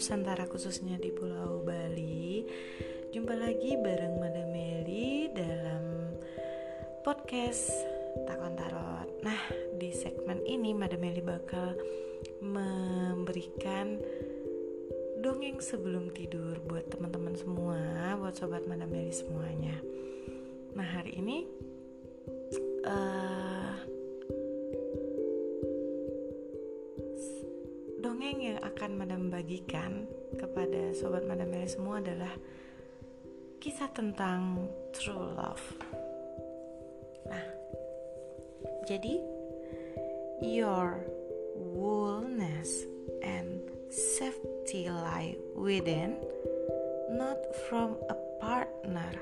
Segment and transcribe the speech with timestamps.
[0.00, 2.40] Nusantara khususnya di Pulau Bali.
[3.12, 6.16] Jumpa lagi bareng Madam Meli dalam
[7.04, 7.68] podcast
[8.24, 9.20] Takon Tarot.
[9.20, 9.36] Nah
[9.76, 11.76] di segmen ini Madam Meli bakal
[12.40, 14.00] memberikan
[15.20, 19.76] dongeng sebelum tidur buat teman-teman semua Buat Sobat Madam Meli semuanya.
[20.80, 21.44] Nah hari ini
[22.88, 23.49] uh,
[28.20, 30.04] dongeng yang akan Madam bagikan
[30.36, 32.28] kepada sobat Madam Meli semua adalah
[33.64, 35.64] kisah tentang true love.
[37.24, 37.46] Nah,
[38.84, 39.24] jadi
[40.44, 41.00] your
[41.56, 42.84] wholeness
[43.24, 46.20] and safety lie within,
[47.16, 47.40] not
[47.72, 49.16] from a partner,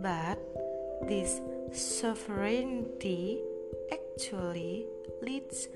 [0.00, 0.40] but
[1.04, 1.44] this
[1.76, 3.44] sovereignty
[3.92, 4.88] actually
[5.20, 5.68] leads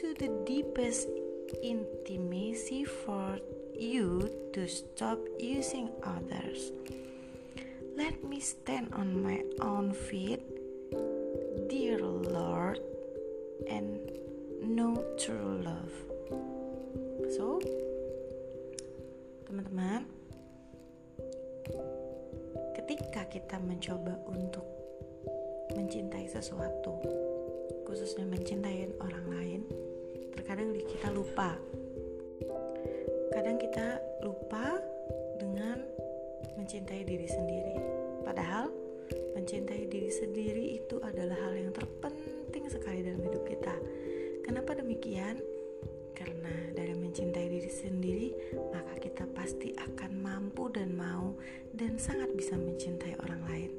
[0.00, 1.12] to the deepest
[1.62, 3.38] intimacy for
[3.74, 6.72] you to stop using others.
[7.94, 10.42] Let me stand on my own feet,
[11.70, 12.78] dear Lord,
[13.70, 13.98] and
[14.62, 15.94] know true love.
[17.30, 17.62] So,
[19.46, 20.10] teman-teman,
[22.74, 24.66] ketika kita mencoba untuk
[25.74, 26.98] mencintai sesuatu,
[27.86, 29.60] khususnya mencintai orang lain,
[30.34, 31.54] terkadang kita lupa.
[33.30, 34.82] Kadang kita lupa
[35.38, 35.78] dengan
[36.58, 37.76] mencintai diri sendiri.
[38.26, 38.70] Padahal
[39.38, 43.74] mencintai diri sendiri itu adalah hal yang terpenting sekali dalam hidup kita.
[44.42, 45.38] Kenapa demikian?
[46.14, 48.28] Karena dari mencintai diri sendiri
[48.70, 51.34] maka kita pasti akan mampu dan mau
[51.74, 53.70] dan sangat bisa mencintai orang lain.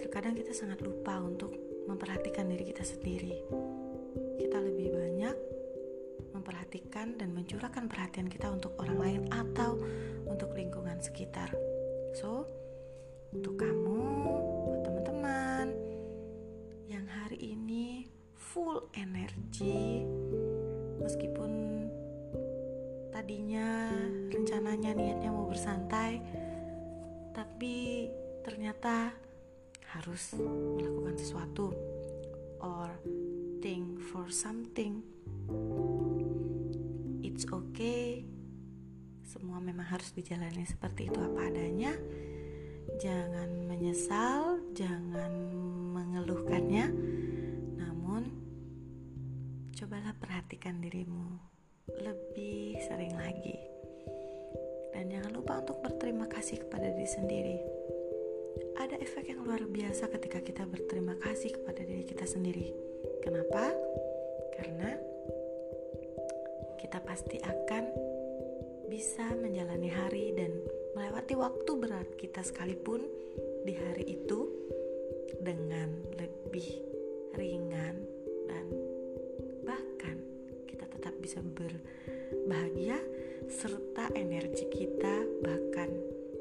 [0.00, 1.52] Terkadang kita sangat lupa untuk
[1.88, 3.36] memperhatikan diri kita sendiri
[4.36, 5.36] kita lebih banyak
[6.36, 9.80] memperhatikan dan mencurahkan perhatian kita untuk orang lain atau
[10.28, 11.48] untuk lingkungan sekitar.
[12.12, 12.44] So,
[13.32, 14.00] untuk kamu,
[14.68, 15.66] buat teman-teman
[16.88, 20.04] yang hari ini full energi,
[21.00, 21.52] meskipun
[23.12, 23.92] tadinya
[24.32, 26.20] rencananya niatnya mau bersantai,
[27.36, 28.08] tapi
[28.40, 29.12] ternyata
[29.92, 30.32] harus
[30.76, 31.75] melakukan sesuatu
[34.26, 35.06] for something.
[37.22, 38.26] It's okay.
[39.22, 41.94] Semua memang harus dijalani seperti itu apa adanya.
[42.98, 45.30] Jangan menyesal, jangan
[45.94, 46.90] mengeluhkannya.
[47.78, 48.34] Namun
[49.78, 51.38] cobalah perhatikan dirimu
[51.94, 53.54] lebih sering lagi.
[54.90, 57.58] Dan jangan lupa untuk berterima kasih kepada diri sendiri.
[58.74, 62.74] Ada efek yang luar biasa ketika kita berterima kasih kepada diri kita sendiri
[63.26, 63.74] Kenapa?
[64.56, 64.90] Karena
[66.80, 67.84] kita pasti akan
[68.86, 70.52] bisa menjalani hari dan
[70.96, 73.04] melewati waktu berat kita sekalipun
[73.66, 74.48] di hari itu
[75.42, 76.68] dengan lebih
[77.36, 78.00] ringan
[78.48, 78.66] dan
[79.66, 80.16] bahkan
[80.64, 82.96] kita tetap bisa berbahagia
[83.46, 85.90] serta energi kita bahkan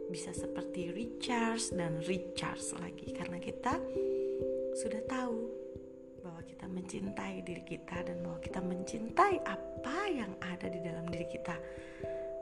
[0.09, 3.11] bisa seperti recharge dan recharge lagi.
[3.11, 3.75] Karena kita
[4.77, 5.64] sudah tahu
[6.35, 11.31] bahwa kita mencintai diri kita dan bahwa kita mencintai apa yang ada di dalam diri
[11.31, 11.55] kita,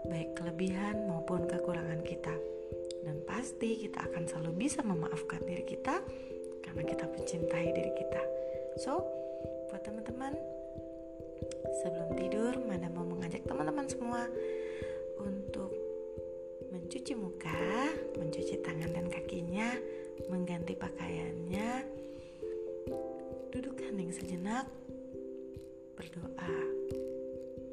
[0.09, 2.33] baik kelebihan maupun kekurangan kita.
[3.05, 6.01] Dan pasti kita akan selalu bisa memaafkan diri kita
[6.65, 8.21] karena kita mencintai diri kita.
[8.81, 9.05] So,
[9.69, 10.41] buat teman-teman,
[11.85, 14.25] sebelum tidur, mana mau mengajak teman-teman semua
[15.21, 15.69] untuk
[16.73, 19.69] mencuci muka, mencuci tangan dan kakinya,
[20.33, 21.92] mengganti pakaiannya,
[23.93, 24.65] hening sejenak,
[25.93, 26.57] berdoa,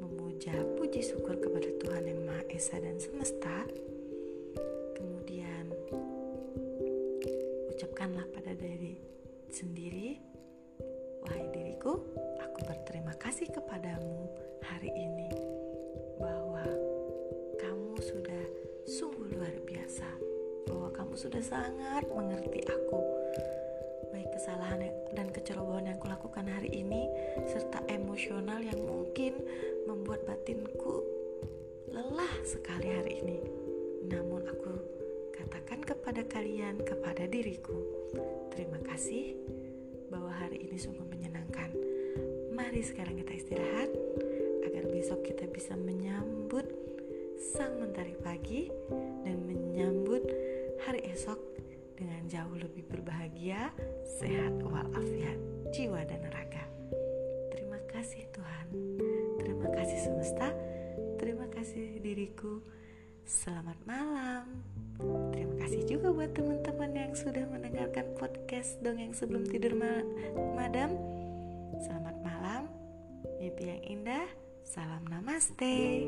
[0.05, 3.65] memuja puji syukur kepada Tuhan Yang Maha Esa dan Semesta,
[4.93, 5.65] kemudian
[7.73, 9.01] ucapkanlah pada diri
[9.49, 10.21] sendiri,
[11.25, 11.97] wahai diriku,
[12.37, 14.29] aku berterima kasih kepadamu
[14.61, 15.33] hari ini
[16.21, 16.69] bahwa
[17.57, 18.45] kamu sudah
[18.85, 20.05] sungguh luar biasa,
[20.69, 23.10] bahwa kamu sudah sangat mengerti aku
[42.81, 43.89] Sekarang kita istirahat
[44.65, 46.65] agar besok kita bisa menyambut
[47.37, 48.69] sang mentari pagi
[49.25, 50.25] dan menyambut
[50.85, 51.37] hari esok
[51.97, 53.69] dengan jauh lebih berbahagia,
[54.19, 55.37] sehat walafiat,
[55.73, 56.65] jiwa dan raga.
[57.53, 58.65] Terima kasih Tuhan.
[59.37, 60.49] Terima kasih semesta
[61.21, 62.65] terima kasih diriku
[63.29, 64.49] selamat malam
[65.29, 70.01] terima kasih juga buat teman-teman yang sudah mendengarkan podcast dongeng sebelum tidur ma
[70.57, 70.97] madam
[73.41, 74.29] mimpi yang indah.
[74.61, 76.05] Salam namaste